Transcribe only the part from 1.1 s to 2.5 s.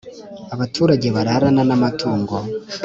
bararana n amatungo